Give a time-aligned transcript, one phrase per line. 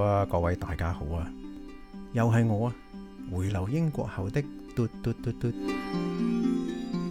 [0.00, 1.24] 啊，各位大家好啊，
[2.12, 2.74] 又系我啊，
[3.34, 4.42] 回流英国后的
[4.74, 5.52] 嘟嘟嘟嘟，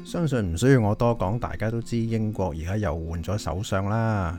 [0.03, 4.37] 相信唔需要我多讲，大家都知英国而家又换咗首相啦。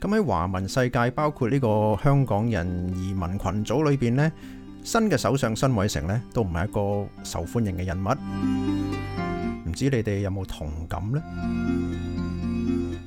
[0.00, 4.32] 咁喺华文世界，包括呢个香港人移民群组里边呢，
[4.84, 8.08] 新嘅首相新伟成呢，都唔系一个受欢迎嘅人物。
[9.68, 11.20] 唔知你哋有冇同感呢？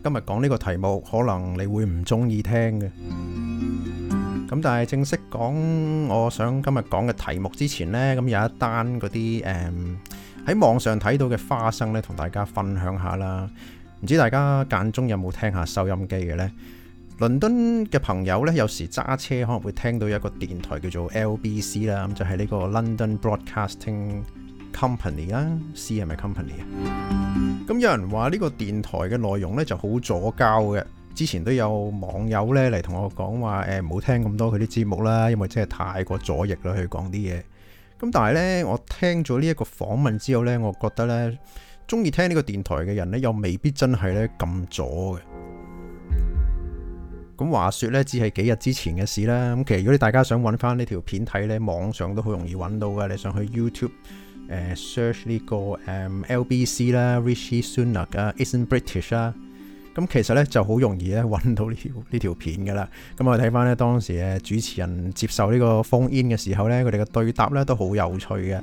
[0.03, 2.51] 今日讲呢个题目，可能你会唔中意听
[2.81, 2.91] 嘅。
[4.51, 9.71] 咁但系正式講，我想今日講嘅題目之前呢，咁有一單嗰啲诶
[10.45, 13.49] 喺網上睇到嘅花生呢，同大家分享下啦。
[14.01, 16.51] 唔知大家間中有冇聽下收音機嘅呢？
[17.19, 24.23] 倫敦嘅朋友呢，有時揸車可能會聽到一個電台叫做 LBC 啦，就係呢個 London Broadcasting
[24.73, 27.55] Company 啦，C 係咪 Company 啊？
[27.69, 30.83] 咁有人話呢個電台嘅內容呢就好左交嘅。
[31.13, 37.35] 之前都有網友咧嚟同我講話，誒唔好聽咁多佢啲節目啦，因為真係太過左翼啦，佢講啲嘢。
[37.99, 41.37] 咁但係呢，我聽咗呢一個訪問之後呢，我覺得呢，
[41.85, 45.21] 中意聽呢個電台嘅人呢，又未必真係呢咁左嘅。
[47.37, 49.55] 咁話說呢，只係幾日之前嘅事啦。
[49.57, 53.09] 咁其實如果你大家想揾翻呢條片睇呢，網上都好容易揾到嘅。
[53.09, 53.91] 你想去 YouTube
[54.49, 59.35] 誒，search 呢個 M L B C 啦，Richie Sunak 啊，Isn't British 啊。
[59.93, 62.87] 咁其實咧就好容易咧揾到呢條 呢條片噶啦。
[63.17, 68.59] 咁我睇翻咧當時誒主持人接受呢個封煙嘅時候咧，佢哋嘅對答咧都好有趣嘅。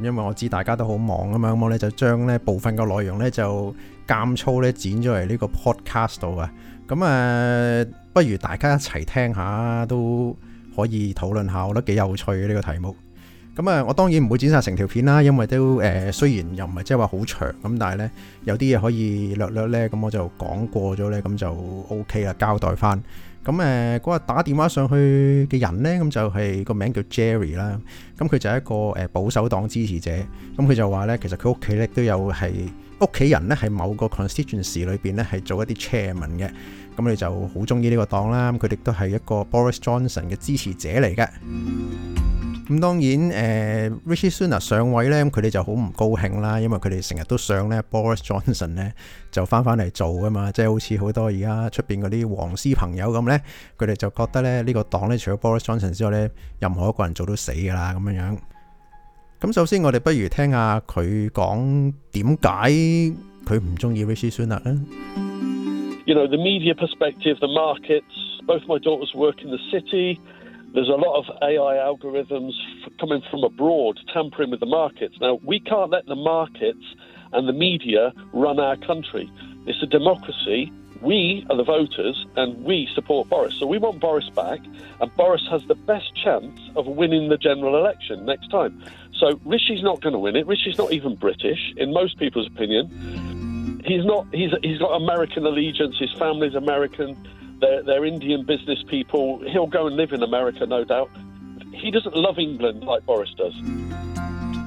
[0.00, 3.74] 因為我知大家都好忙咁樣，我咧就將咧部分嘅內容咧就
[4.06, 6.52] 減粗咧剪咗嚟呢個 podcast 度啊。
[6.86, 10.36] 咁誒，不如大家一齊聽下都
[10.76, 12.96] 可以討論下，我覺得幾有趣嘅呢個題目。
[13.58, 18.10] 咁啊，我當然唔會剪晒成條片啦，因為都誒，雖然又唔係即係話好長咁，但係呢，
[18.44, 19.90] 有啲嘢可以略略呢。
[19.90, 21.50] 咁我就講過咗呢，咁就
[21.88, 23.02] O K 啦，交代翻。
[23.44, 24.94] 咁誒嗰日打電話上去
[25.50, 27.80] 嘅人呢，咁就係個名叫 Jerry 啦。
[28.16, 30.10] 咁佢就係一個誒保守黨支持者。
[30.56, 32.52] 咁佢就話呢，其實佢屋企呢都有係
[33.00, 36.48] 屋企人呢，係某個 Constituents 裏邊呢，係做一啲 Chairman 嘅。
[36.96, 38.52] 咁你就好中意呢個黨啦。
[38.52, 41.28] 佢哋都係一個 Boris Johnson 嘅支持者嚟嘅。
[42.68, 48.92] 咁當然，誒 r i c h i Sunak 上位咧，咁佢哋就好唔高興啦，因為佢哋成日都上咧，Boris Johnson 咧
[49.30, 53.40] 就翻翻嚟做噶嘛，即係好似好多而家出邊嗰啲黃絲朋友咁咧，
[53.78, 56.30] 佢哋就覺得咧呢個黨咧除咗 Boris Johnson 之外咧，
[56.60, 58.38] 任何一個人做都死噶啦咁樣樣。
[59.40, 62.48] 咁首先我哋不如聽下佢講點解
[63.46, 64.76] 佢唔中意 r i c h i Sunak 咧。
[66.04, 68.12] You know the media perspective, the markets.
[68.46, 70.18] Both my daughters work in the city.
[70.74, 72.52] there's a lot of AI algorithms
[73.00, 75.16] coming from abroad tampering with the markets.
[75.20, 76.82] Now, we can't let the markets
[77.32, 79.30] and the media run our country.
[79.66, 80.72] It's a democracy.
[81.00, 83.54] We are the voters and we support Boris.
[83.54, 84.58] So we want Boris back,
[85.00, 88.82] and Boris has the best chance of winning the general election next time.
[89.18, 90.46] So Rishi's not going to win it.
[90.46, 93.80] Rishi's not even British, in most people's opinion.
[93.86, 94.26] He's not.
[94.34, 95.96] He's, he's got American allegiance.
[95.98, 97.16] His family's American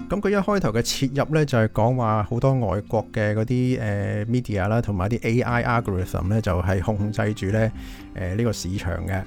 [0.10, 7.72] 咁佢一开头嘅切入咧就系讲话好多外国嘅嗰啲诶 media 啦，同埋啲 AI algorithm 咧就系控制住咧
[8.16, 9.24] 诶呢个市场嘅。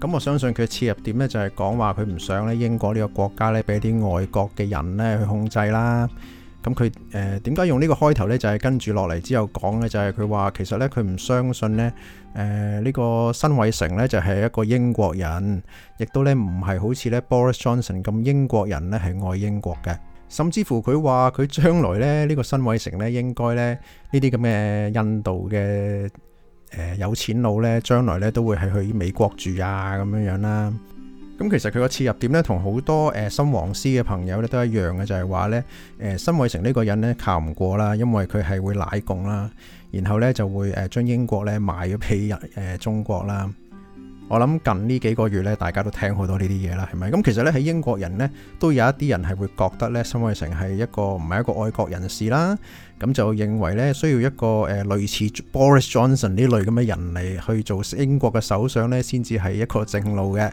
[0.00, 6.08] 咁我相信佢切入点咧就系讲话佢唔想咧英国呢个国家咧俾啲外国嘅人咧去控制啦。
[6.64, 8.38] 咁佢诶點解用呢個開頭呢？
[8.38, 11.92] 就係跟住落嚟之後講嘅，就係佢話其實呢，佢唔相信呢
[12.34, 15.62] 诶呢個新伟成呢，就係一個英國人，
[15.98, 19.94] 亦都呢唔係好似呢 Boris Johnson 咁英國人呢係愛英國嘅，
[20.30, 23.78] 甚至乎佢話佢將來咧呢個新伟成咧應該咧
[24.12, 26.08] 呢啲咁嘅印度嘅
[26.70, 30.72] 誒有錢佬咧將來咧都會係去美國住啊咁樣樣啦。
[31.44, 35.62] 咁其實佢個切入點咧，同好多誒新黃絲嘅朋友咧都一樣嘅，就係話咧
[36.00, 39.50] 誒，新偉成呢個人咧靠唔過啦，因為佢係會奶共啦，
[39.90, 42.38] 然後咧就會誒將英國咧賣咗俾人
[42.76, 43.50] 誒中國啦。
[44.26, 47.10] 我諗近呢幾個月咧，大家都聽好多呢啲嘢啦，係咪？
[47.10, 52.58] 咁其實咧喺英國人咧都有一啲人係會覺得咧，新伟成係一個唔係一個爱國人士啦，
[52.98, 55.06] 咁就認為咧需要一個誒類
[55.36, 60.50] 似 Boris Johnson 呢類咁嘅人嚟去做英國嘅首相咧，先至係一個正路嘅。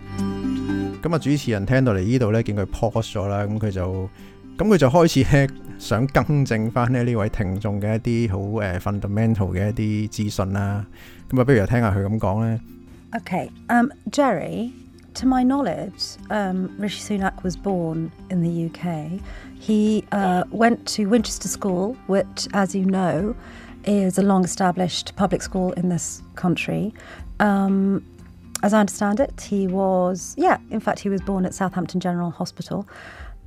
[1.02, 1.18] 咁啊！
[1.18, 4.10] 主持人聽到嚟呢度咧，見佢 pause 咗啦，咁佢就
[4.56, 10.86] 咁佢就開始想更正翻咧呢位聽眾嘅一啲好诶 fundamental 嘅一啲資訊啦。
[11.32, 12.60] 咁啊，不如聽下佢咁講咧。
[13.14, 14.72] Okay, um, Jerry,
[15.16, 17.56] to my knowledge, um, r i s h i s u n a k was
[17.58, 19.20] born in the UK.
[19.60, 23.34] He uh went to Winchester School, which, as you know,
[23.86, 26.94] is a long-established public school in this country.
[27.40, 28.04] Um.
[28.64, 32.32] as I understand it, he was, yeah, in fact, he was born at Southampton General
[32.32, 32.88] Hospital.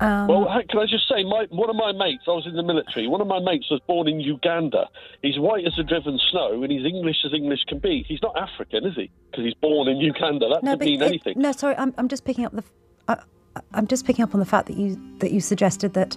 [0.00, 2.64] Um, well, can I just say, my, one of my mates, I was in the
[2.64, 4.88] military, one of my mates was born in Uganda.
[5.22, 8.04] He's white as the driven snow and he's English as English can be.
[8.08, 9.10] He's not African, is he?
[9.30, 10.48] Because he's born in Uganda.
[10.48, 11.34] That no, doesn't mean it, anything.
[11.38, 12.64] No, sorry, I'm, I'm, just picking up the.
[13.06, 13.16] I,
[13.74, 16.16] am just picking up on the fact that you that you suggested that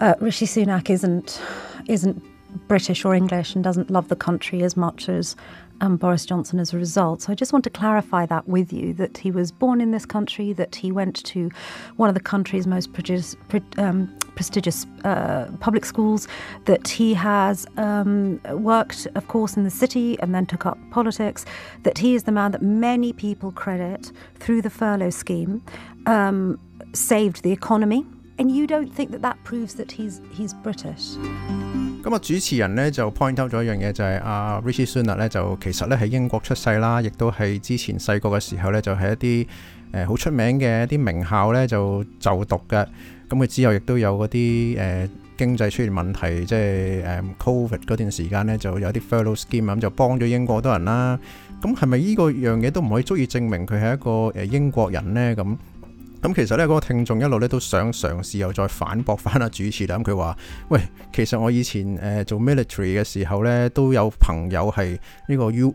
[0.00, 1.42] uh, Rishi Sunak isn't
[1.88, 2.22] isn't
[2.68, 5.36] British or English and doesn't love the country as much as
[5.80, 7.22] um, Boris Johnson as a result.
[7.22, 10.06] So I just want to clarify that with you that he was born in this
[10.06, 11.50] country, that he went to
[11.96, 12.88] one of the country's most
[13.78, 14.06] um,
[14.36, 16.28] prestigious uh, public schools,
[16.66, 21.44] that he has um, worked, of course, in the city and then took up politics,
[21.82, 25.62] that he is the man that many people credit through the furlough scheme,
[26.06, 26.58] um,
[26.92, 28.06] saved the economy.
[28.38, 31.16] And you don't think that that proves that he's, he's British?
[32.02, 32.18] 咁啊！
[32.20, 39.46] 主持人咧就 point out 咗一樣嘢，就係阿 Richie Sun r 咧，就其實咧喺英國出世啦，亦都係之前細個嘅時候咧，就喺一啲
[39.92, 42.84] 誒好出名嘅一啲名校咧就就讀嘅。
[43.28, 51.16] 咁佢之後亦都有嗰啲誒經濟出現問題，即系誒 Covid 嗰段時間咧，就有啲 Fellow Scheme 咁就幫咗英國好多人啦。
[51.60, 54.10] 咁係咪呢個樣嘢都唔可以足以證明佢係一個
[54.40, 55.34] 誒英國人咧？
[55.36, 55.56] 咁？
[56.22, 59.98] 咁其實咧，嗰個聽眾一路咧都想嘗試又再反駁翻阿主持啦。
[59.98, 60.38] 咁佢話：，
[60.68, 60.80] 喂，
[61.12, 64.96] 其實我以前誒做 military 嘅時候咧，都有朋友係
[65.26, 65.74] 呢個 U。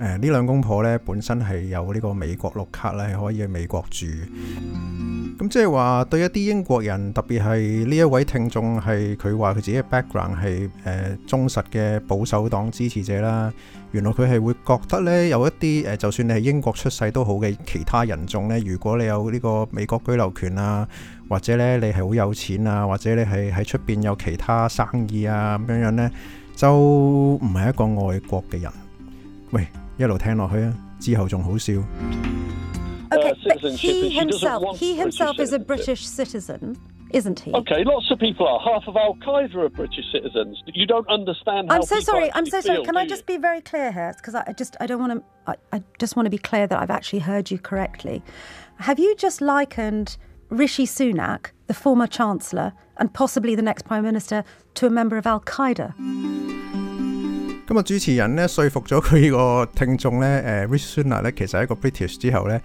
[0.00, 4.06] 誒呢兩公婆呢，本身係有呢個美國綠卡咧，可以喺美國住。
[4.06, 13.52] 咁即係話對一啲英國人，特別係呢一位聽眾係佢話佢自己嘅 background 係誒忠實嘅保守黨支持者啦。
[13.90, 20.86] 原來佢係會覺得呢，有一啲誒，就算你係英國出世都好嘅其他人種呢，如果你有呢個美國居留權啊，
[21.28, 26.10] 或者呢你係好有錢啊，或者你係喺出邊有其他生意啊咁樣樣呢，
[26.54, 28.70] 就唔係一個外國嘅人。
[29.50, 29.66] 喂！
[29.98, 31.72] 一路聽落去啊，之後仲好笑。
[33.10, 36.76] Okay, but he himself, he himself is a British citizen.
[37.10, 37.50] isn't he?
[37.54, 38.60] Okay, lots of people are.
[38.60, 40.62] Half of Al Qaeda are British citizens.
[40.66, 41.72] You don't understand.
[41.72, 42.30] I'm so sorry.
[42.34, 42.84] I'm so feel, sorry.
[42.84, 44.12] Can I just be very clear here?
[44.16, 45.24] Because I just I don't want to.
[45.50, 48.22] I, I, just want to be clear that I've actually heard you correctly.
[48.76, 50.16] Have you just likened
[50.50, 54.44] Rishi Sunak, the former chancellor and possibly the next prime minister,
[54.74, 55.94] to a member of Al Qaeda?
[57.68, 57.82] 咁啊！
[57.82, 62.58] 主持人咧说服咗佢呢个听众咧，诶，Richardson 咧其实系一个 British 之后咧，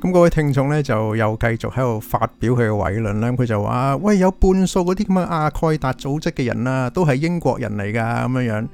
[0.00, 8.68] 咁嗰位听众咧就又继续喺度发表佢嘅伟论咧，佢就话：喂，有半数嗰啲咁嘅阿盖达组织嘅人啊，都系英国人嚟噶，咁样样。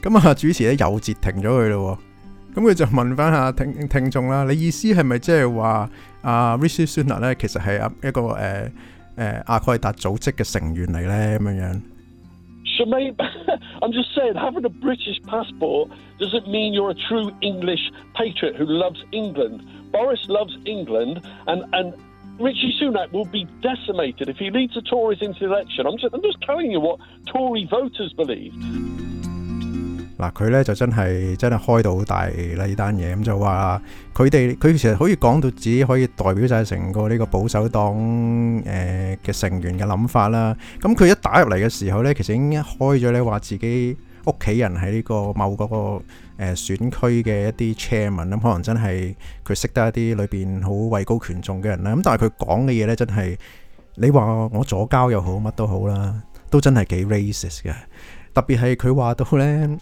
[0.00, 1.98] 咁啊，主持咧又截停咗佢咯。
[2.54, 5.90] 咁佢就问翻下听 听众啦，你意思系咪即系话
[6.22, 8.70] 啊 r i c h a r d s u n 咧其实系啊一个诶
[9.16, 11.82] 诶阿盖达组织嘅成员嚟咧，咁样样？
[12.78, 12.84] So
[13.82, 18.66] I'm just saying, having a British passport doesn't mean you're a true English patriot who
[18.66, 19.66] loves England.
[19.90, 21.92] Boris loves England, and, and
[22.38, 25.88] Richie Sunak will be decimated if he leads the Tories into the election.
[25.88, 28.54] I'm just, I'm just telling you what Tory voters believe.
[30.18, 33.80] 嗱佢咧就真係真係開到大呢單嘢，咁就話
[34.12, 40.56] 佢哋佢其實可以講到自己可以代表晒成個呢個保守黨诶嘅成員嘅諗法啦。
[40.80, 42.66] 咁佢一打入嚟嘅時候咧，其實已經開
[42.98, 43.96] 咗咧話自己
[44.26, 45.66] 屋企人喺呢個某個
[46.38, 49.14] 诶選區嘅一啲 chairman 咁，可能真係
[49.46, 51.94] 佢識得一啲裏边好位高權重嘅人啦。
[51.94, 53.38] 咁但係佢講嘅嘢咧真係
[53.94, 56.12] 你話我左交又好乜都好啦，
[56.50, 57.72] 都真係幾 racist 嘅。
[58.34, 59.78] 特別係佢話到咧。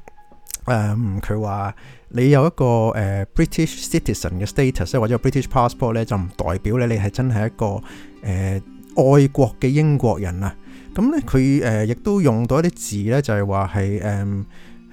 [0.67, 1.75] 誒佢話
[2.09, 7.83] 你有一個誒 British citizen 嘅 status，或者 British passport 咧，就唔代表咧你係真係一個
[8.27, 8.63] 誒
[8.97, 10.55] 愛國嘅英國人啊！
[10.95, 14.45] 咁咧佢誒亦都用到一啲字咧，就係話係誒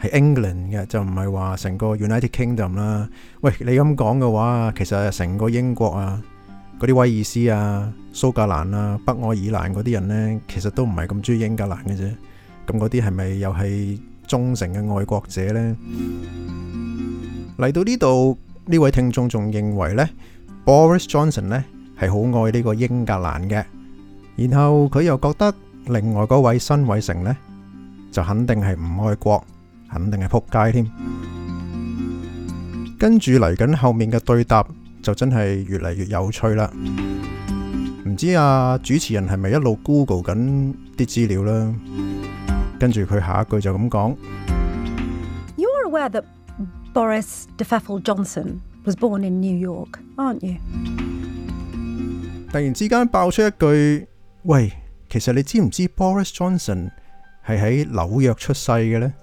[0.03, 3.09] 係 England 嘅，就唔係話成個 United Kingdom 啦。
[3.41, 6.21] 喂，你咁講嘅話，其實成個英國啊，
[6.79, 12.11] 嗰啲威爾斯啊、蘇格蘭啊、北愛爾蘭嗰啲人咧，其實都唔係咁中意英格蘭嘅啫。
[12.67, 13.97] 咁嗰啲係咪又係？
[14.37, 15.77] 忠诚嘅爱国者呢？
[17.59, 20.03] 嚟到呢度呢位听众仲认为呢
[20.65, 21.63] b o r i s Johnson 呢
[21.99, 23.63] 系好爱呢个英格兰嘅，
[24.35, 25.53] 然后佢又觉得
[25.85, 27.37] 另外嗰位新伟成呢
[28.11, 29.43] 就肯定系唔爱国，
[29.91, 30.91] 肯定系扑街添。
[32.97, 34.65] 跟住嚟紧后面嘅对答
[35.03, 35.37] 就真系
[35.69, 36.71] 越嚟越有趣啦，
[38.07, 41.75] 唔知啊，主持人系咪一路 Google 紧啲资料啦？
[42.83, 44.13] 跟住佢下一句就咁講。
[45.55, 46.23] You are aware that
[46.93, 50.57] Boris de Fefel Johnson was born in New York, aren't you？
[52.51, 54.05] 突然之間爆出一句：
[54.41, 54.69] 喂，
[55.09, 56.89] 其實你知唔知 Boris Johnson
[57.47, 59.13] 系喺紐約出世嘅呢？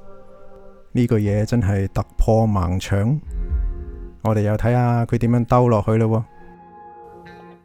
[0.92, 3.20] 呢句嘢真係突破盲肠，
[4.22, 6.39] 我哋又睇下佢點樣兜落去咯喎！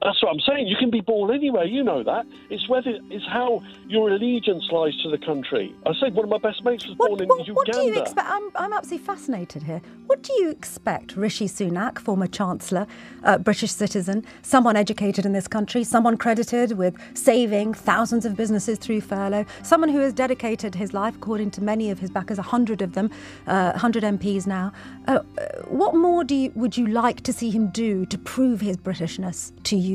[0.05, 0.67] That's what I'm saying.
[0.67, 1.63] You can be born anywhere.
[1.63, 2.27] You know that.
[2.51, 5.74] It's whether it's how your allegiance lies to the country.
[5.83, 7.55] I said one of my best mates was what, born in what, Uganda.
[7.71, 8.29] What do you expect?
[8.29, 9.81] I'm, I'm absolutely fascinated here.
[10.05, 12.85] What do you expect Rishi Sunak, former chancellor,
[13.24, 18.77] uh, British citizen, someone educated in this country, someone credited with saving thousands of businesses
[18.77, 22.83] through furlough, someone who has dedicated his life, according to many of his backers, 100
[22.83, 23.09] of them,
[23.47, 24.71] uh, 100 MPs now.
[25.07, 25.17] Uh,
[25.69, 29.51] what more do you, would you like to see him do to prove his Britishness
[29.63, 29.94] to you?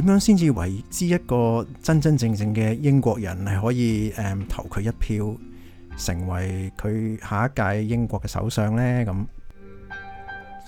[0.00, 5.34] 点样先至为之一个真真正正嘅英国人系可以诶投佢一票，
[5.96, 8.82] 成为佢下一届英国嘅首相呢？
[9.06, 9.24] 咁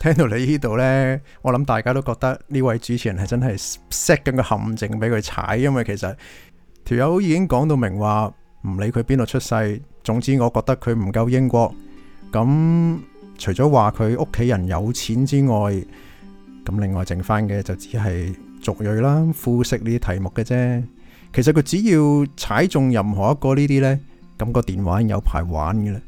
[0.14, 6.16] 听到你呢度呢，我谂大家都觉得呢位主持人系真系 set 紧个陷阱俾佢踩，因为其实
[6.86, 8.32] 条友已经讲到明话，
[8.66, 11.70] 唔理佢边度出世，总之我觉得佢唔够英国
[12.32, 12.98] 咁。
[13.38, 15.54] 除咗话佢屋企人有钱之外，
[16.64, 18.47] 咁另外剩翻嘅就只系。
[18.62, 20.82] 俗锐啦，肤色呢啲题目嘅啫。
[21.32, 23.98] 其实佢只要踩中任何一个呢啲咧，
[24.38, 26.00] 咁个电话有排玩嘅啦。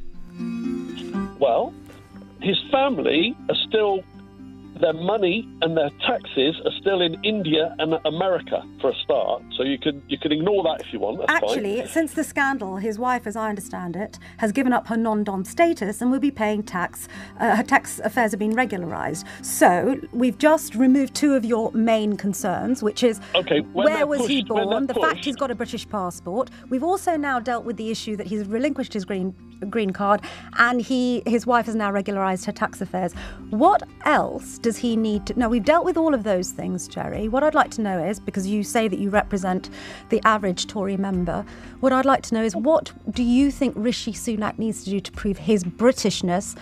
[4.80, 9.42] their money and their taxes are still in India and America for a start.
[9.56, 11.18] So you can you can ignore that if you want.
[11.20, 11.88] That's Actually, fine.
[11.88, 16.00] since the scandal, his wife, as I understand it, has given up her non-dom status
[16.00, 17.08] and will be paying tax.
[17.38, 19.26] Uh, her tax affairs have been regularised.
[19.42, 24.30] So we've just removed two of your main concerns, which is okay, where was pushed,
[24.30, 25.06] he born, the pushed.
[25.06, 26.50] fact he's got a British passport.
[26.70, 29.34] We've also now dealt with the issue that he's relinquished his green
[29.68, 30.20] green card,
[30.58, 33.12] and he his wife has now regularised her tax affairs.
[33.50, 35.38] What else does he need to?
[35.38, 37.28] Now we've dealt with all of those things, Jerry.
[37.28, 39.68] What I'd like to know is because you say that you represent
[40.08, 41.44] the average Tory member.
[41.80, 45.00] What I'd like to know is what do you think Rishi Sunak needs to do
[45.00, 46.56] to prove his Britishness?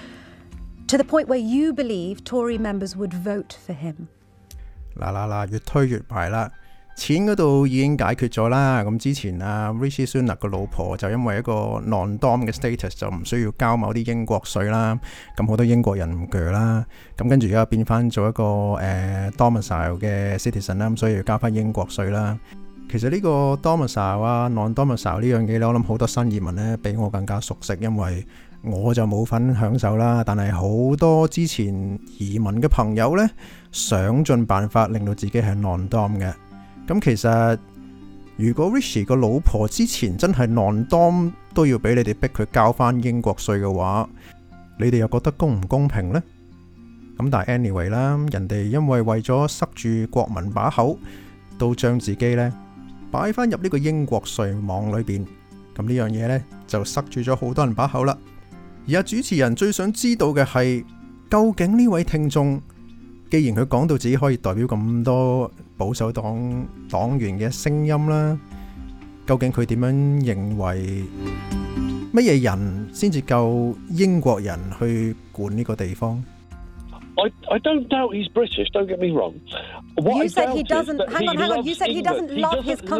[0.88, 4.08] To the point where you believe Tory members would vote for him.
[4.96, 6.52] La la that.
[6.98, 8.82] 錢嗰度已經解決咗啦。
[8.82, 11.52] 咁之前啊，Richie Sunna 個老婆就因為一個
[11.86, 14.98] non-dom 嘅 status 就唔需要交某啲英國税啦。
[15.36, 16.84] 咁好多英國人唔鋸啦。
[17.16, 22.36] 咁跟住而家變翻做一個誒 d o m e s t l e 嘅 citizen 啦，咁所以要交翻英國税啦。
[22.90, 24.96] 其實呢個 d o m e s t l e 啊、n o n d o m e
[24.96, 28.26] s t l e 呢樣嘢咧，我諗好多新移民咧比我更加熟悉，因為
[28.64, 30.24] 我就冇份享受啦。
[30.26, 31.66] 但係好多之前
[32.18, 33.30] 移民嘅朋友咧，
[33.70, 36.32] 想盡辦法令到自己係 non-dom 嘅。
[36.88, 37.58] 咁其实
[38.38, 44.08] 如果 Richie 个老婆之前真系难当，都要俾你哋逼佢交翻英国税嘅话，
[44.78, 46.22] 你哋又觉得公唔公平呢？
[47.18, 50.98] 咁但系 anyway 啦，人哋因为为咗塞住国民把口，
[51.58, 52.50] 都将自己呢
[53.10, 55.22] 摆翻入呢个英国税网里边。
[55.76, 58.16] 咁呢样嘢呢就塞住咗好多人把口啦。
[58.86, 60.84] 而家主持人最想知道嘅系，
[61.30, 62.58] 究竟呢位听众，
[63.30, 65.50] 既然佢讲到自己可以代表咁多。
[65.78, 68.36] 保守党党员嘅声音啦，
[69.24, 69.90] 究竟佢点样
[70.24, 71.04] 认为
[72.12, 76.20] 乜嘢人先至够英国人去管呢个地方
[76.90, 79.32] ？i 我 don't doubt he's British，don't get me wrong。
[80.02, 80.98] you said h e doesn't.
[80.98, 82.42] h a n g on，hang on，You said he d o e s n t country.
[82.42, 82.94] love e his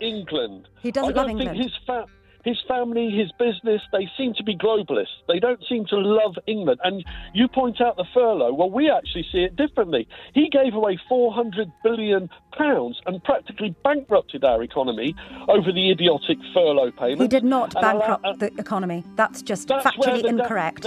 [0.00, 2.08] n g l a n d He doesn't love England.
[2.44, 5.20] his family, his business, they seem to be globalists.
[5.28, 6.80] They don't seem to love England.
[6.82, 8.52] And you point out the furlough.
[8.52, 10.08] Well, we actually see it differently.
[10.34, 15.14] He gave away 400 billion pounds and practically bankrupted our economy
[15.48, 17.22] over the idiotic furlough payment.
[17.22, 19.04] He did not bankrupt uh, the economy.
[19.16, 20.86] That's just that's factually the, incorrect.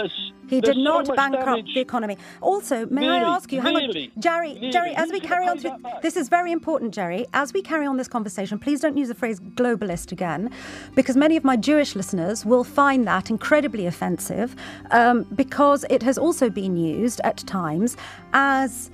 [0.49, 1.73] he did not so bankrupt damage.
[1.73, 2.17] the economy.
[2.41, 4.53] Also, may nearly, I ask you nearly, Jerry?
[4.53, 4.71] Nearly.
[4.71, 7.25] Jerry, as we carry on, through, this is very important, Jerry.
[7.33, 10.51] As we carry on this conversation, please don't use the phrase globalist again,
[10.95, 14.55] because many of my Jewish listeners will find that incredibly offensive
[14.89, 17.95] um, because it has also been used at times
[18.33, 18.89] as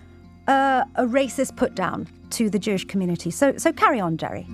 [0.50, 3.32] uh, a racist put down to the Jewish community.
[3.32, 4.46] So, so carry on, Jerry.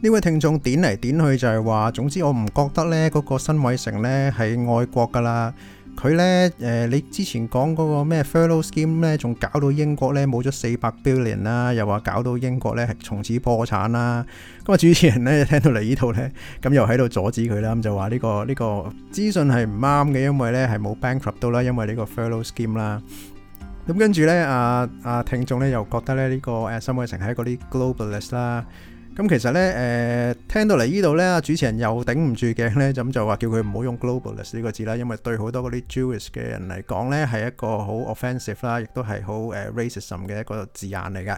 [0.00, 5.52] 呢位聽眾點嚟點去就係話，總之我唔覺得呢嗰個辛偉誠呢係愛國㗎啦。
[6.00, 14.24] 佢咧誒，你之前講嗰個咩 Fellow Scheme 咧，仲搞到英國咧冇咗四百 billion 啦，又話搞到英國咧係從此破產啦。
[14.64, 16.30] 咁啊，主持人咧聽到嚟呢度咧，
[16.62, 18.64] 咁又喺度阻止佢啦，咁就話呢個呢個
[19.12, 23.02] 資訊係唔啱嘅，因為咧係冇 bankrupt 到啦，因為呢個 Fellow Scheme 啦。
[23.88, 28.64] 咁跟住咧，阿阿聽眾咧又覺得咧呢個誒新聞成係嗰啲 globalist 啦。
[29.18, 41.36] 咁其實咧，誒聽到嚟呢度咧，主持人又頂唔住鏡咧，咁就話叫佢唔好用 globalist 呢個字啦，因為對好多嗰啲 Jewish 嘅人嚟講咧，係一個好 offensive 啦，亦都係好誒 racism 嘅一個字眼嚟嘅。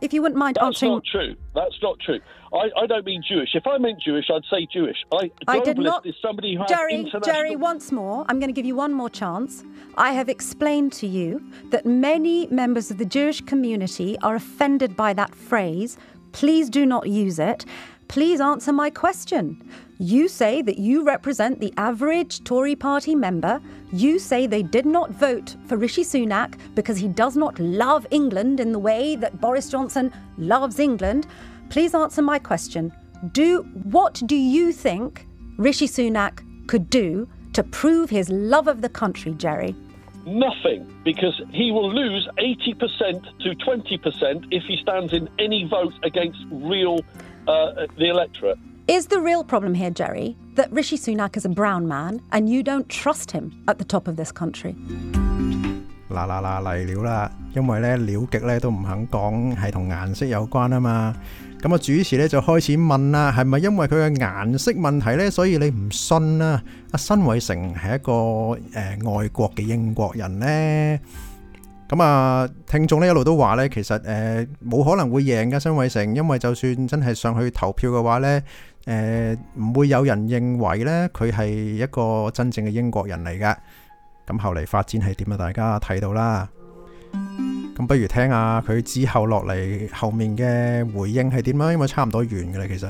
[0.00, 1.34] If you wouldn't mind answering, that's not true.
[1.54, 2.18] That's not true.
[2.52, 3.54] I I don't mean Jewish.
[3.54, 4.96] If I meant Jewish, I'd say Jewish.
[5.14, 7.20] I I did n o i t is somebody who international.
[7.22, 7.56] Jerry Jerry.
[7.56, 9.62] Once more, I'm going to give you one more chance.
[9.94, 15.14] I have explained to you that many members of the Jewish community are offended by
[15.14, 15.96] that phrase.
[16.32, 17.64] Please do not use it.
[18.08, 19.62] Please answer my question.
[19.98, 23.60] You say that you represent the average Tory party member.
[23.92, 28.58] You say they did not vote for Rishi Sunak because he does not love England
[28.60, 31.26] in the way that Boris Johnson loves England.
[31.70, 32.92] Please answer my question.
[33.32, 35.26] Do what do you think
[35.58, 39.76] Rishi Sunak could do to prove his love of the country, Jerry?
[40.26, 46.38] nothing because he will lose 80% to 20% if he stands in any vote against
[46.50, 47.00] real
[47.48, 48.58] uh, the electorate.
[48.88, 52.62] Is the real problem here, Jerry, that Rishi Sunak is a brown man and you
[52.62, 54.74] don't trust him at the top of this country?
[56.12, 61.16] 嗱嗱嗱嚟料啦，因為咧料極咧都唔肯講係同顏色有關啊嘛。
[61.62, 66.60] 咁啊，主持咧就開始問啦，係咪因為佢嘅顏色問題咧，所以你唔信啦？
[66.90, 68.54] 阿申伟成係一個誒
[69.16, 71.00] 外國嘅英國人咧。
[71.88, 78.42] 咁啊，聽眾咧一路都話咧，其實诶冇可能會贏嘅申伟成，因為就算真係上去投票嘅話咧，
[78.86, 83.56] 誒唔會有人認為咧佢係一個真正嘅英國人嚟噶。
[84.26, 85.36] 咁後嚟發展係點啊？
[85.36, 86.48] 大家睇到啦。
[87.74, 92.86] 咁不如听下佢之后落嚟后面嘅回应系点啦，因为差唔多完噶啦，其实。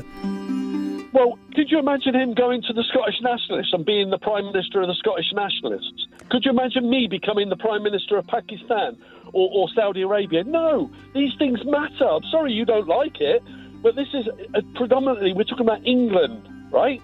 [1.12, 4.18] Well, d l d you imagine him going to the Scottish nationalists and being the
[4.18, 6.08] prime minister of the Scottish nationalists?
[6.30, 8.96] Could you imagine me becoming the prime minister of Pakistan
[9.34, 10.42] or Saudi Arabia?
[10.44, 12.06] No, these things matter.
[12.08, 13.42] I'm sorry you don't like it,
[13.82, 14.26] but this is
[14.74, 17.00] predominantly we're talking about England, right?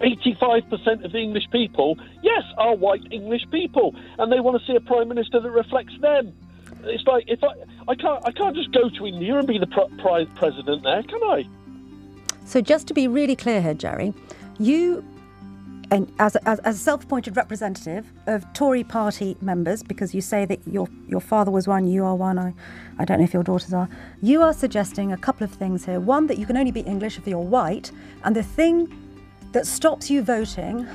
[0.00, 4.74] 85% of the English people, yes, are white English people, and they want to see
[4.76, 6.32] a prime minister that reflects them.
[6.84, 7.48] It's like if I,
[7.88, 11.22] I can't I can't just go to India and be the pr- president there, can
[11.22, 11.44] I?
[12.46, 14.14] So just to be really clear here, Jerry,
[14.58, 15.04] you
[15.92, 20.60] and as, as, as a self-appointed representative of Tory party members, because you say that
[20.66, 22.38] your your father was one, you are one.
[22.38, 22.54] I,
[22.98, 23.88] I don't know if your daughters are.
[24.22, 26.00] You are suggesting a couple of things here.
[26.00, 27.90] One that you can only be English if you're white,
[28.24, 28.86] and the thing
[29.52, 30.86] that stops you voting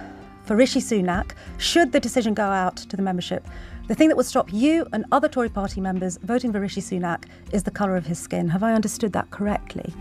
[0.46, 3.46] for Rishi Sunak should the decision go out to the membership.
[3.88, 7.26] The thing that would stop you and other Tory party members voting for Rishi Sunak
[7.52, 8.50] is the colour of his skin.
[8.50, 9.94] Have I understood that correctly?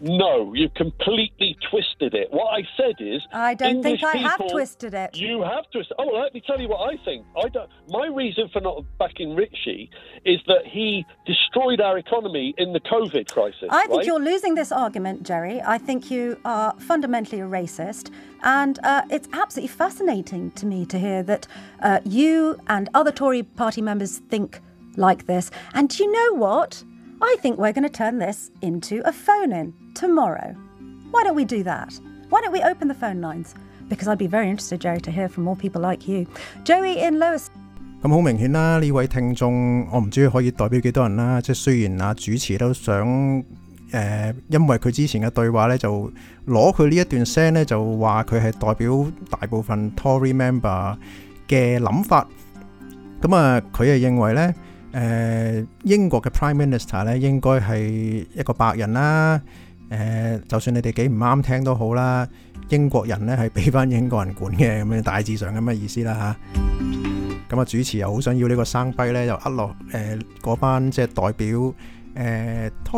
[0.00, 2.28] No, you have completely twisted it.
[2.32, 5.16] What I said is, I don't English think I people, have twisted it.
[5.16, 5.96] You have twisted.
[5.98, 7.24] Oh, well, let me tell you what I think.
[7.42, 7.68] I don't.
[7.88, 9.90] My reason for not backing Ritchie
[10.24, 13.68] is that he destroyed our economy in the COVID crisis.
[13.70, 15.62] I think you're losing this argument, Jerry.
[15.62, 18.10] I think you are fundamentally a racist,
[18.42, 21.46] and uh, it's absolutely fascinating to me to hear that
[21.82, 24.60] uh, you and other Tory party members think
[24.96, 25.50] like this.
[25.72, 26.82] And do you know what?
[27.20, 30.54] I think we're going to turn this into a phone in tomorrow.
[31.10, 31.92] Why don't we do that?
[32.28, 33.54] Why don't we open the phone lines?
[33.88, 36.26] Because I'd be very interested, Jerry, to hear from more people like you.
[36.64, 37.46] Joey in Lewis.
[38.02, 41.40] 咁好明显啦，呢位听众，我唔知可以代表幾多人啦。
[41.40, 43.06] 即係雖然啊，主持都想
[43.90, 46.10] 誒、因為佢之前嘅對話呢，就
[46.46, 50.96] 攞佢呢一段聲呢，就話佢係代表大部分 Tory member
[51.48, 52.26] 嘅諗法。
[53.22, 54.54] 咁啊，佢係認為呢。
[54.94, 59.42] 誒英國嘅 Prime Minister 咧應該係一個白人啦，
[59.90, 62.26] 誒就算你哋幾唔啱聽都好啦，
[62.68, 66.60] 英國人咧係俾翻英國人管嘅咁樣大致上咁嘅意思啦吓，
[67.56, 71.74] 咁啊主持又好想要呢個生輝咧，又呃落誒嗰班即係代表誒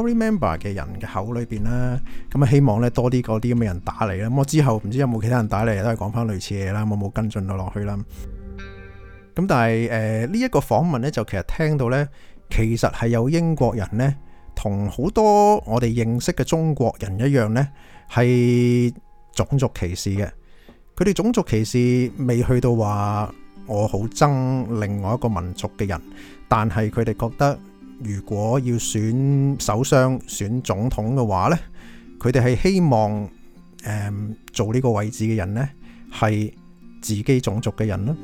[0.05, 1.99] Tory Member 嘅人嘅口裏邊啦。
[2.31, 4.29] 咁啊希望咧多啲嗰啲咁嘅人打嚟啦。
[4.37, 6.87] 我之後唔知有冇其他人打嚟都係講翻類似嘢啦。
[6.91, 7.99] 我冇跟進到落去啦。
[9.37, 12.09] 咁但系诶，呢一个访问咧，就其实听到呢，
[12.51, 14.15] 其实系有英国人呢，
[14.55, 17.69] 同好多我哋认识嘅中国人一样呢，
[18.15, 18.93] 系
[19.35, 20.27] 种族歧视嘅。
[20.97, 23.31] 佢哋种族歧视未去到话
[23.67, 24.29] 我好憎
[24.81, 26.01] 另外一个民族嘅人，
[26.49, 27.59] 但系佢哋觉得
[28.03, 31.59] 如果要选首相、选总统嘅话呢，
[32.19, 33.29] 佢哋系希望
[33.85, 34.11] 诶
[34.55, 35.69] 做呢个位置嘅人呢，
[36.19, 36.55] 系
[37.03, 38.17] 自己种族嘅人咯。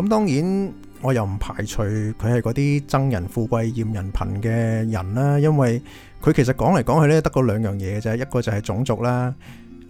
[0.00, 5.78] 咁當然，我又唔排除佢係嗰啲憎人富貴厭人貧嘅人啦，因為
[6.22, 9.34] 佢其實講嚟講去咧得嗰兩樣嘢啫，一個就係種族啦，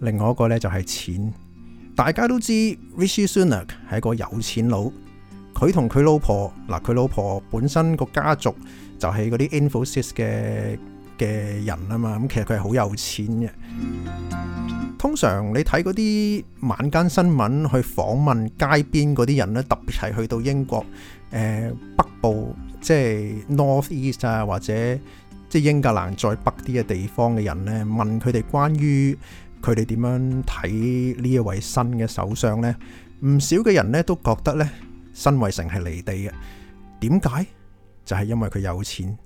[0.01, 1.33] 另外一個咧就係錢。
[1.95, 2.51] 大家都知
[2.97, 4.91] Richie Sunak 係一個有錢佬，
[5.55, 8.53] 佢同佢老婆嗱，佢老婆本身個家族
[8.99, 10.77] 就係嗰啲 Infosys 嘅
[11.17, 14.80] 嘅人啊嘛，咁其實佢係好有錢嘅。
[15.01, 20.85] 通常你睇嗰啲晚间新闻去访问街边嗰啲人咧，特别系去到英国
[21.31, 24.71] 诶北部，即系 North East 啊，或者
[25.49, 29.17] 即系英格兰再北啲嘅地方嘅人咧，问佢哋关于
[29.59, 32.75] 佢哋点样睇呢一位新嘅首相咧，
[33.25, 34.69] 唔少嘅人咧都觉得咧，
[35.13, 36.31] 新卫城系离地嘅。
[36.99, 37.43] 点解？
[38.05, 39.17] 就系因为佢有钱。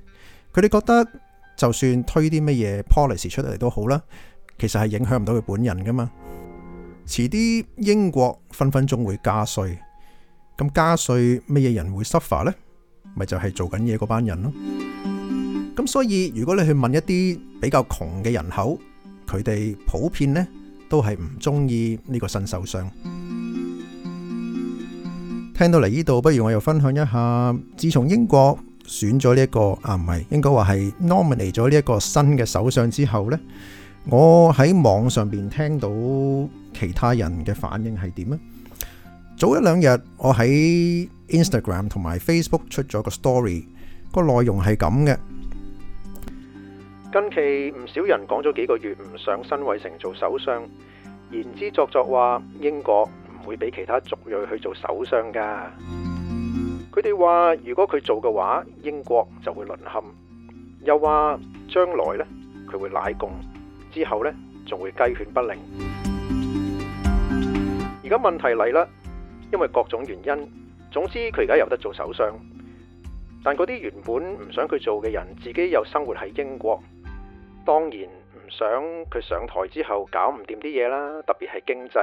[0.54, 1.06] 佢哋觉得
[1.58, 4.02] 就算推啲乜嘢 policy 出嚟都好啦。
[4.58, 6.10] 其实系影响唔到佢本人噶嘛。
[7.06, 9.78] 迟啲英国分分钟会加税，
[10.58, 12.54] 咁加税乜嘢人会 suffer 呢？
[13.16, 14.52] 咪就系做紧嘢嗰班人咯。
[15.76, 18.78] 咁所以如果你去问一啲比较穷嘅人口，
[19.28, 20.48] 佢哋普遍呢
[20.90, 22.90] 都系唔中意呢个新首相。
[25.54, 27.56] 听到嚟呢度，不如我又分享一下。
[27.78, 33.38] 自从英国选咗呢一个啊，唔系应该话系 nominate 咗呢一个新嘅首相之后呢。
[34.08, 35.90] 我喺网上边听到
[36.76, 38.38] 其他人嘅反应系点啊？
[39.36, 43.66] 早一两日，我喺 Instagram 同埋 Facebook 出咗个 story，
[44.14, 45.18] 个内容系咁嘅。
[47.12, 50.62] 近期唔少人讲咗几个月唔上新伟城做首相，
[51.32, 55.72] 言之凿凿话英国唔会俾其他族裔去做首相噶。
[56.92, 60.02] 佢哋话如果佢做嘅话，英国就会沦陷。
[60.84, 61.40] 又话
[61.74, 62.26] 将来呢，
[62.70, 63.32] 佢会奶共。
[63.96, 64.32] 之后呢，
[64.68, 65.56] 仲会鸡犬不宁。
[68.04, 68.86] 而家问题嚟啦，
[69.54, 70.52] 因为各种原因，
[70.92, 72.30] 总之佢而家有得做首相，
[73.42, 76.78] 但嗰啲原本唔想佢做嘅人，自己又生活喺英国，
[77.66, 78.68] 当然唔想
[79.06, 81.22] 佢上台之后搞唔掂啲嘢啦。
[81.22, 81.98] 特别系经济，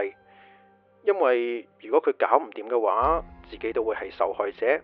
[1.05, 4.81] 因为如果佢搞唔掂嘅话，自己都会系受害者。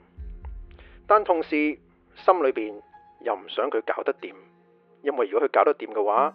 [1.06, 1.52] 但同时
[2.16, 2.68] 心里边
[3.24, 4.34] 又唔想佢搞得掂，
[5.02, 6.34] 因为如果佢搞得掂嘅话。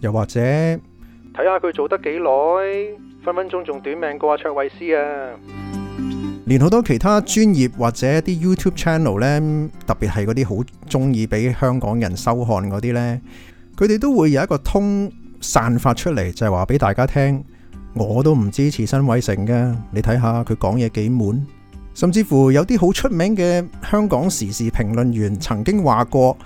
[0.00, 4.98] 又或者睇下佢做得几耐，分分钟仲短命过阿卓伟斯啊！
[6.44, 13.20] 连好多其他专业或者啲 YouTube channel 呢，特别系嗰啲好中意俾香港人收看嗰啲呢，
[13.76, 17.42] 佢哋都会有一个通散发出嚟，就系话俾大家听，
[17.94, 19.74] 我都唔支持新伟成嘅。
[19.90, 21.44] 你睇下佢讲嘢几满，
[21.94, 26.36] 甚至乎有啲好出名嘅香港时事评论员曾经话过。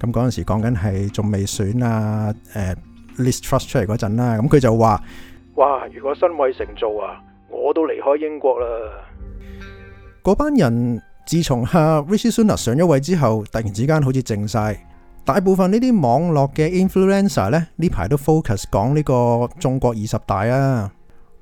[0.00, 2.74] 咁嗰陣時講緊係仲未選啊，誒
[3.18, 4.38] list trust 出嚟嗰陣啦。
[4.38, 5.00] 咁佢就話：，
[5.56, 8.66] 哇，如果新為成做啊，我都離開英國啦。
[10.22, 14.76] 嗰班人自從阿 Rishi Sunak 上咗位之後，突然之間好似靜晒。
[15.22, 20.90] 大部分呢啲網絡嘅 influencer 咧呢排都 focus 講呢個中國二十大啊，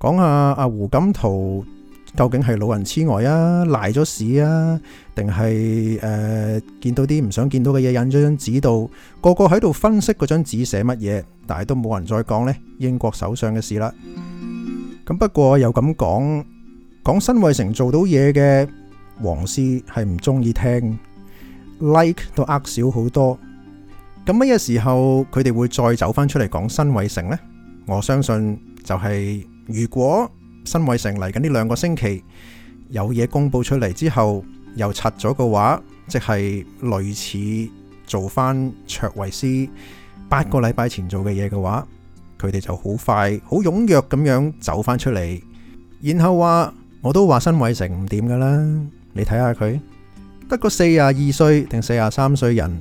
[0.00, 1.64] 講下阿胡錦濤。
[2.16, 4.78] 究竟系老人痴呆啊，赖咗屎啊，
[5.14, 8.90] 定系诶见到啲唔想见到嘅嘢，引张纸度，
[9.20, 13.92] 个个喺度分析嗰张纸写乜嘢，但系都冇人再讲呢英国首相嘅事啦。
[15.04, 16.42] 咁不过又咁讲，
[17.04, 18.68] 讲新卫城做到嘢嘅
[19.22, 20.98] 皇师系唔中意听
[21.80, 23.38] ，like 都呃少好多。
[24.24, 27.38] 咁乜嘢时候佢哋会再走翻出嚟讲新卫城呢？
[27.86, 30.30] 我相信就系如果。
[30.68, 32.22] 新伟成嚟紧呢两个星期
[32.90, 37.72] 有嘢公布出嚟之后，又拆咗嘅话，即系类似
[38.06, 39.66] 做翻卓维斯
[40.28, 41.86] 八个礼拜前做嘅嘢嘅话，
[42.38, 45.40] 佢哋就好快好踊跃咁样走翻出嚟，
[46.02, 48.58] 然后话我都话新伟成唔掂噶啦，
[49.14, 49.80] 你睇下佢
[50.50, 52.78] 得个四廿二岁定四廿三岁人，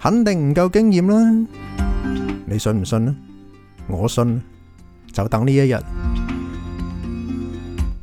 [0.00, 1.46] 肯定唔够经验啦，
[2.46, 3.14] 你信唔信啊？
[3.86, 4.42] 我信，
[5.12, 5.76] 就等呢一日。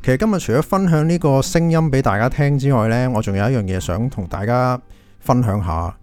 [0.08, 4.80] 其实今日除咗分享呢个声音俾大家听之外呢，我仲有一样嘢想同大家
[5.20, 5.94] 分享下。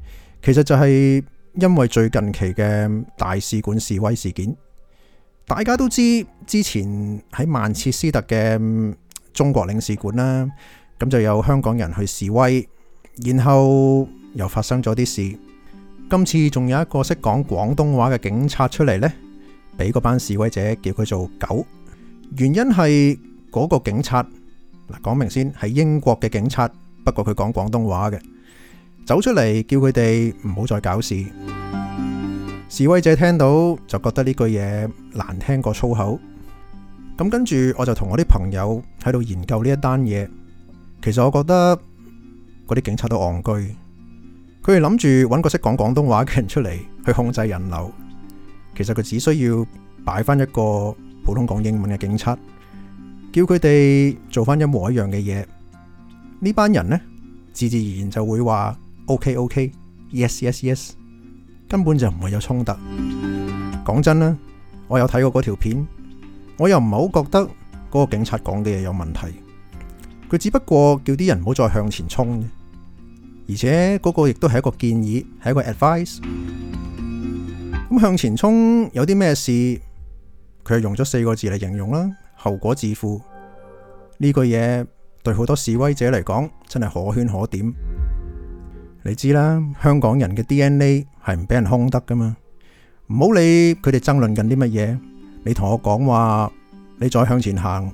[0.44, 1.24] 其实就系
[1.56, 4.56] 因为最近期嘅大使馆示威事件，
[5.48, 6.86] 大家都知之前
[7.32, 8.94] 喺曼彻斯特嘅
[9.34, 10.48] 中国领事馆啦，
[11.00, 12.70] 咁就有香港人去示威，
[13.26, 15.40] 然后又发生咗啲事。
[16.12, 19.12] 今次仲有一个识讲广东话嘅警察出嚟呢，
[19.76, 21.66] 俾嗰班示威者叫佢做狗，
[22.38, 23.20] 原因系。
[23.56, 24.22] 嗰个警察，
[24.90, 26.70] 嗱讲明先，系英国嘅警察，
[27.06, 28.20] 不过佢讲广东话嘅，
[29.06, 31.24] 走出嚟叫佢哋唔好再搞事。
[32.68, 33.48] 示威者听到
[33.88, 36.20] 就觉得呢句嘢难听过粗口。
[37.18, 40.28] 咁跟住我就同我啲朋友喺度研究呢一单嘢。
[41.02, 41.80] 其实我觉得
[42.68, 43.74] 嗰啲警察都戆居，
[44.66, 47.90] 佢哋谂住搵个识讲广东话嘅人出嚟去控制人流。
[48.76, 49.66] 其实佢只需要
[50.04, 52.38] 摆翻一个普通讲英文嘅警察。
[53.36, 55.46] 叫佢哋做翻一模一样嘅嘢，
[56.40, 56.98] 呢班人呢，
[57.52, 58.74] 自自然然就会话
[59.08, 59.70] OK OK
[60.14, 60.90] Yes Yes Yes，
[61.68, 62.72] 根本就唔会有冲突。
[63.86, 64.38] 讲真啦，
[64.88, 65.86] 我有睇过嗰条片，
[66.56, 67.50] 我又唔系好觉得
[67.92, 69.20] 嗰个警察讲嘅嘢有问题。
[70.30, 72.42] 佢只不过叫啲人唔好再向前冲，
[73.50, 76.22] 而且嗰个亦都系一个建议，系一个 advice。
[77.90, 79.52] 咁向前冲有啲咩事？
[80.64, 82.10] 佢系用咗四个字嚟形容啦。
[82.46, 83.20] 后果自负
[84.20, 84.86] 呢句嘢
[85.24, 87.74] 对好多示威者嚟讲真系可圈可点。
[89.04, 92.38] 你知啦，香港人嘅 DNA 系唔俾人空得噶嘛。
[93.08, 95.00] 唔好理佢哋争论紧啲乜嘢，
[95.44, 96.52] 你同我讲话，
[97.00, 97.92] 你再向前行，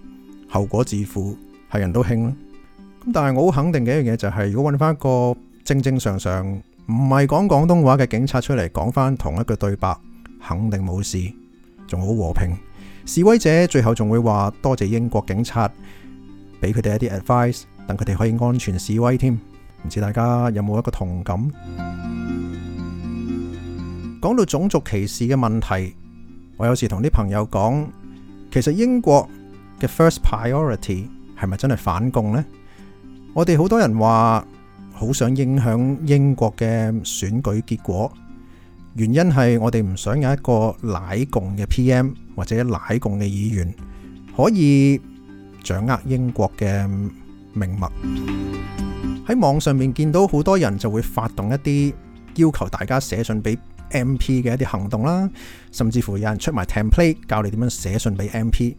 [0.50, 1.34] 后果自负
[1.72, 2.34] 系人都兴啦。
[3.06, 5.34] 咁但系我好肯定嘅一样嘢就系，如果揾翻一个
[5.64, 9.96] 正正常常唔系讲广东话嘅警察出嚟讲翻同一句对白，
[10.46, 11.18] 肯定冇事，
[11.88, 12.54] 仲好和平。
[13.12, 15.70] 示威者最后仲会话多谢英国警察
[16.62, 19.34] 俾佢哋一啲 advice，等佢哋可以安全示威添。
[19.34, 21.46] 唔知大家有冇一个同感？
[24.22, 25.94] 讲到种族歧视嘅问题，
[26.56, 27.86] 我有时同啲朋友讲，
[28.50, 29.28] 其实英国
[29.78, 31.04] 嘅 first priority
[31.38, 32.46] 系咪真系反共呢？
[33.34, 34.46] 我哋好多人话
[34.94, 38.10] 好想影响英国嘅选举结果。
[38.96, 41.90] 原因係我哋唔想有一個奶共嘅 P.
[41.92, 42.12] M.
[42.36, 43.74] 或者奶共嘅議員
[44.36, 45.00] 可以
[45.64, 46.88] 掌握英國嘅
[47.54, 47.90] 命脈。
[49.28, 51.94] 喺網上面見到好多人就會發動一啲
[52.36, 53.58] 要求大家寫信俾
[53.92, 54.16] M.
[54.18, 54.42] P.
[54.42, 55.30] 嘅一啲行動啦，
[55.72, 58.50] 甚至乎有人出埋 template 教你點樣寫信俾 M.
[58.50, 58.76] P.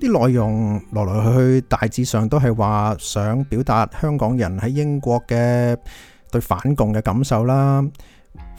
[0.00, 5.76] 啲內容來來去去大致上都係話想表達香港人喺英國嘅
[6.30, 7.84] 對反共嘅感受啦。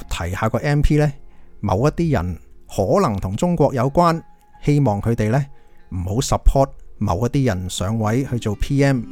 [0.09, 1.13] 提下個 MP 咧，
[1.59, 2.37] 某一啲人
[2.67, 4.21] 可能同中國有關，
[4.63, 5.45] 希望佢哋咧
[5.89, 9.03] 唔好 support 某一啲人上位去做 PM。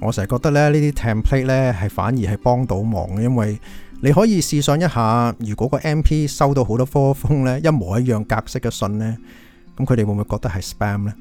[0.00, 3.58] 我成日覺得咧，呢啲 template 咧係反而係幫到忙因為
[4.02, 9.18] 你可以試想一下，如果個 MP 收到好多封咧一模一樣格式嘅信咧，
[9.76, 11.14] 咁佢哋會唔會覺得係 spam 咧？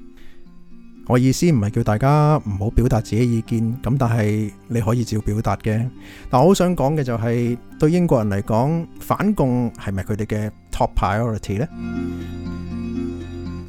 [1.10, 5.84] 我意思唔系叫大家唔好表达自己意见咁，但系你可以照表达嘅。
[6.30, 11.68] 但我好想讲嘅就系对英国人嚟讲，反共系咪佢哋嘅 top priority 呢？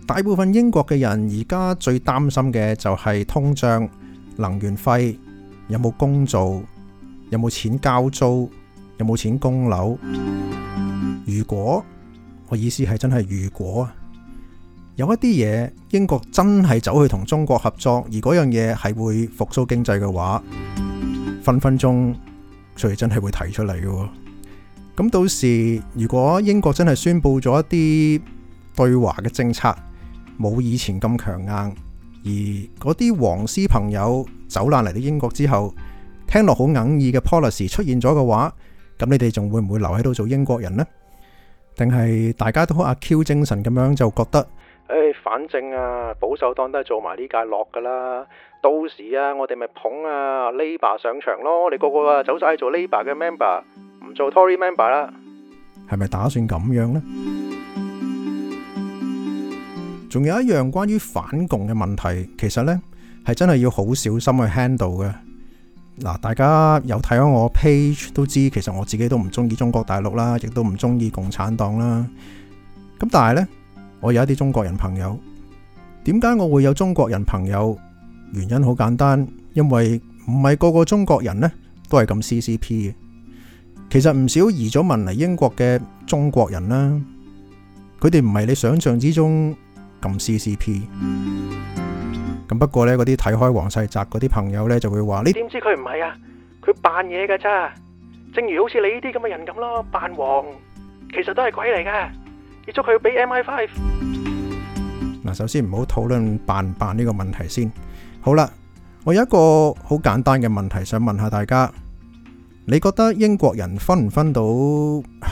[0.07, 3.89] 大部分英国嘅人而家最担心嘅就系通胀、
[4.37, 5.19] 能源费、
[5.69, 6.63] 有冇工做、
[7.31, 8.51] 有冇钱交租、
[8.99, 9.97] 有冇钱供楼。
[11.25, 11.83] 如果
[12.51, 13.95] 我意思系真系如果啊。
[15.01, 20.43] 有一啲嘢，英国真系走去同中国合作，而嗰样嘢系会复苏经济嘅话，
[21.43, 22.15] 分分钟
[22.77, 24.09] 徐真系会提出嚟嘅。
[24.95, 28.23] 咁到时如果英国真系宣布咗一啲
[28.77, 29.75] 对华嘅政策，
[30.39, 31.49] 冇以前咁强硬，
[32.69, 35.73] 而嗰啲黄丝朋友走烂嚟到英国之后，
[36.27, 38.55] 听落好硬意嘅 policy 出现咗嘅话，
[38.99, 40.85] 咁你哋仲会唔会留喺度做英国人呢？
[41.75, 44.47] 定系大家都好阿 Q 精神咁样就觉得？
[44.91, 48.27] 诶，反正啊，保守党都系做埋呢届落噶啦。
[48.61, 51.65] 到时啊，我哋咪捧啊 Labour 上场咯。
[51.65, 53.63] 我哋个个啊走晒做 Labour 嘅 Member，
[54.07, 55.13] 唔做 Tory Member 啦。
[55.89, 57.01] 系咪打算咁样呢？
[60.11, 62.81] 仲有一样关于反共嘅问题，其实呢
[63.27, 65.15] 系真系要好小心去 handle 嘅。
[66.01, 72.05] 嗱，大家有睇我 page 都知，其实我自己都唔中意中国大陆啦，亦都唔中意共产党啦。
[72.99, 73.49] 咁但系呢。
[74.01, 75.19] 我有一啲中國人朋友，
[76.05, 77.79] 點解我會有中國人朋友？
[78.33, 81.51] 原因好簡單，因為唔係個個中國人呢
[81.91, 82.61] 都係咁 CCP
[82.91, 82.95] 嘅。
[83.91, 86.99] 其實唔少移咗民嚟英國嘅中國人啦，
[88.01, 89.55] 佢哋唔係你想象之中
[90.01, 90.83] 咁 CCP。
[92.49, 96.17] 咁不過呢，嗰啲睇開黃世澤嗰啲朋友呢，就會話：你點知佢唔係啊？
[96.63, 97.75] 佢扮嘢噶咋？
[98.33, 100.47] 正如好似你呢啲咁嘅人咁咯，扮黃
[101.13, 102.11] 其實都係鬼嚟噶。
[102.73, 103.51] 束佢俾 Mi f
[105.25, 105.35] 嗱。
[105.35, 107.71] 首先唔好讨论办唔办呢个问题先。
[108.21, 108.51] 好啦，
[109.05, 111.71] 我有一个好简单嘅问题，想问下大家，
[112.67, 114.43] 你觉得英国人分唔分到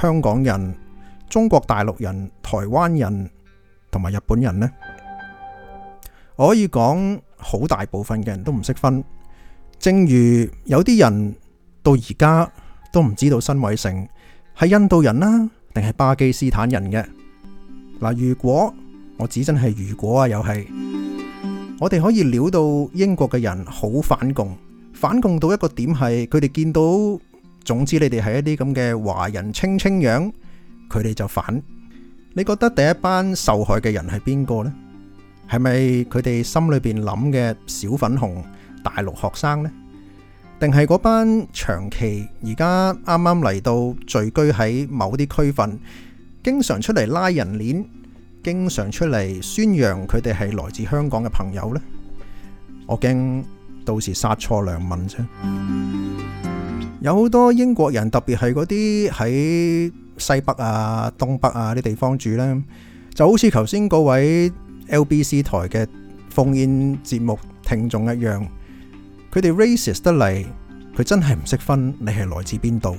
[0.00, 0.74] 香港人、
[1.28, 3.30] 中国大陆人、台湾人
[3.90, 4.70] 同埋日本人呢？
[6.36, 9.02] 我可以讲，好大部分嘅人都唔识分。
[9.78, 11.34] 正如有啲人
[11.82, 12.50] 到而家
[12.92, 14.08] 都唔知道新伟成
[14.58, 17.04] 系印度人啦，定系巴基斯坦人嘅。
[18.00, 18.72] 嗱，如果
[19.16, 20.68] 我指真系如果啊，又系
[21.80, 22.60] 我哋可以料到
[22.92, 24.56] 英国嘅人好反共，
[24.92, 26.80] 反共到一个点系，佢哋见到，
[27.64, 30.32] 总之你哋系一啲咁嘅华人青青样，
[30.88, 31.60] 佢哋就反。
[32.34, 34.72] 你觉得第一班受害嘅人系边个呢？
[35.50, 35.70] 系咪
[36.04, 38.44] 佢哋心里边谂嘅小粉红
[38.84, 39.72] 大陆学生呢？
[40.60, 43.74] 定系嗰班长期而家啱啱嚟到
[44.06, 45.76] 聚居喺某啲区份？
[46.48, 47.84] 经常出嚟拉人链，
[48.42, 51.82] 经常出嚟宣扬佢哋系来自香港嘅朋友呢？
[52.86, 53.44] 我惊
[53.84, 55.18] 到时杀错良民啫。
[57.02, 62.64] 有好多英国人，特别系嗰啲喺西北啊、东北啊啲地方住呢，
[63.14, 64.50] 就好似头先嗰位
[64.88, 65.86] LBC 台嘅
[66.30, 68.48] 奉宴节目听众一样，
[69.30, 70.46] 佢哋 racist 得嚟，
[70.96, 72.96] 佢真系唔识分你系来自边度。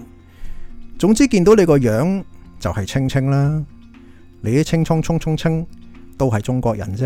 [1.00, 2.24] 总之见到你个样。
[2.60, 3.64] 就系青青啦，
[4.42, 5.66] 你啲青葱葱葱青
[6.18, 7.00] 都系中国人啫。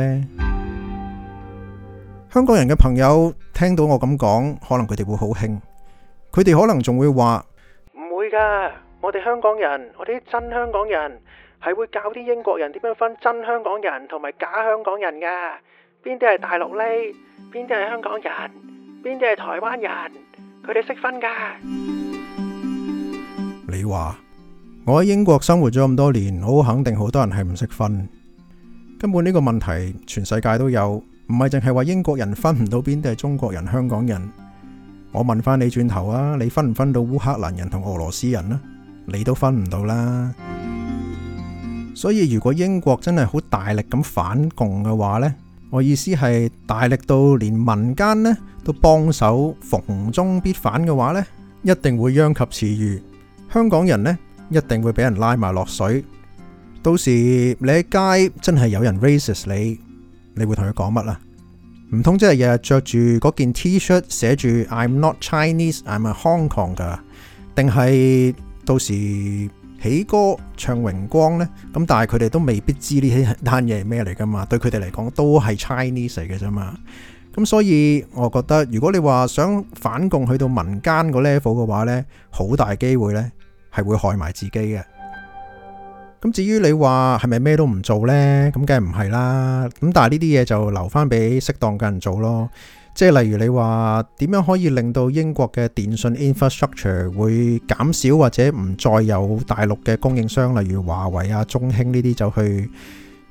[2.34, 5.62] 香港人嘅朋友听到我咁讲，可能佢哋会好兴，
[6.32, 7.46] 佢哋可能仲会话
[7.94, 8.72] 唔会噶。
[9.02, 11.22] 我哋香港人，我啲真香港人
[11.63, 15.28] 系会教啲英国人点样分真香港人同埋假香港人噶。
[16.02, 16.84] 边啲系大陆呢？
[17.52, 18.34] 边啲系香港人？
[19.04, 19.92] 边啲系台湾人？
[20.66, 21.28] 佢哋识分噶。
[23.72, 24.18] 你话？
[24.86, 28.08] 我喺英国生活咗咁多年，好肯定，好多人系唔识分。
[29.00, 34.30] 根本呢个问题全世界都有，唔系净系话英国人分唔到边，啲系中国人、香港人。
[35.13, 38.60] 我问翻你转头啊，你分唔分到乌克兰人同俄罗斯人啦？
[39.06, 40.30] 你都分唔到啦。
[41.96, 45.34] 所以如果英国真系好大力咁反共嘅话呢，
[45.69, 51.26] 我意思系大力到连民间呢都帮手，逢中必反嘅话呢，
[51.62, 53.02] 一定会殃及池鱼。
[53.50, 54.17] 香港人呢？
[54.54, 56.06] 一定會俾人拉埋落水。
[56.84, 57.12] 到時
[57.60, 57.82] 你喺
[58.28, 59.80] 街真係有人 racist 你，
[60.36, 61.20] 你會同佢講乜啊？
[61.96, 67.00] 唔通真係日日着住嗰件 T 恤寫住 I'm not Chinese，I'm a Hong Kong 噶？
[67.56, 68.34] 定係
[68.66, 68.94] 到時
[69.82, 71.48] 起歌唱榮光呢？
[71.74, 74.46] 咁但係佢哋都未必知呢啲 單嘢係咩嚟噶嘛？
[74.46, 76.76] 對佢哋嚟講都係 Chinese 嚟嘅啫嘛。
[77.36, 83.32] 咁所以我覺得，如果你話想反共去到民間個 level 嘅話呢，好大機會呢。
[83.76, 84.82] 系会害埋自己嘅。
[86.22, 88.52] 咁至于你话系咪咩都唔做呢？
[88.54, 89.68] 咁梗系唔系啦。
[89.80, 92.50] 咁但系呢啲嘢就留翻俾适当嘅人做咯。
[92.96, 102.70] 即系例如你话点样可以令到英国嘅电信 infrastructure 会减少或者唔再有大陆嘅供应商，例如华为啊、中兴呢啲就去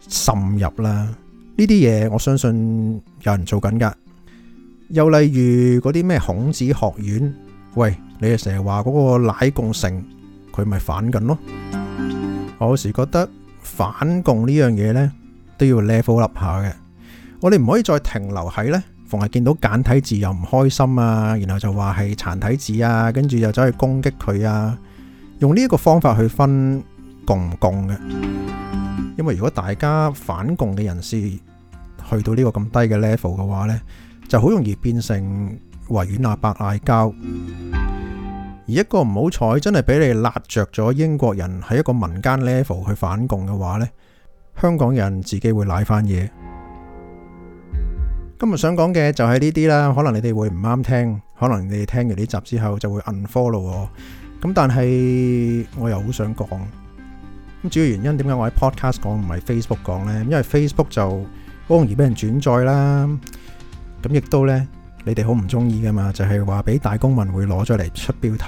[0.08, 1.08] 渗入啦。
[1.54, 3.94] 呢啲嘢我相信有人做紧噶。
[4.88, 5.18] 又例
[5.74, 7.34] 如嗰啲咩孔子学院，
[7.74, 10.04] 喂，你哋成日话嗰个奶共性。
[10.52, 11.36] 佢咪反緊咯？
[12.58, 13.28] 我有時覺得
[13.60, 15.10] 反共呢樣嘢呢，
[15.56, 16.72] 都要 level up 下嘅。
[17.40, 24.78] 我哋唔可以再停留喺呢，逢係見到簡體字又唔開心啊，然後就話係殘體字啊，跟住又走去攻擊佢啊，
[25.40, 26.80] 用呢一個方法去分
[27.24, 27.96] 共唔共嘅。
[29.18, 33.80] 因為如果大家反共嘅人士去到呢個咁低嘅 level 嘅話呢，
[34.28, 35.48] 就好容易變成
[35.88, 37.12] 维軟阿伯嗌交。
[38.66, 43.88] 而一个唔好彩，真系俾你辣着咗英国人喺一个民间 level 去反共嘅话呢
[44.60, 46.28] 香港人自己会濑翻嘢。
[48.38, 53.90] 今日想讲嘅就系呢啲啦，可能你哋会唔啱听，可能你哋听完呢集之后就会 unfollow 我。
[54.40, 56.48] 咁但系我又好想讲。
[57.64, 60.22] 咁主要原因点解我喺 podcast 讲唔系 Facebook 讲呢？
[60.24, 61.16] 因为 Facebook 就好
[61.76, 63.08] 容易俾人转载啦。
[64.02, 64.68] 咁亦都呢。
[65.04, 66.12] 你哋好唔中意噶嘛？
[66.12, 68.44] 就系话俾大公民会攞咗嚟出标题。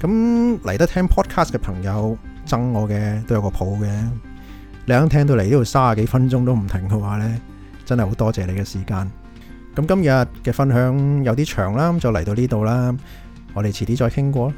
[0.00, 2.16] 咁嚟得听 podcast 嘅朋友
[2.46, 3.86] 憎我嘅都有个谱嘅。
[4.86, 7.40] 你肯听到嚟呢度三十几分钟都唔停嘅话呢，
[7.84, 8.96] 真系好多谢你嘅时间。
[9.76, 10.08] 咁今日
[10.42, 12.94] 嘅分享有啲长啦，咁就嚟到呢度啦。
[13.52, 14.50] 我哋迟啲再倾过。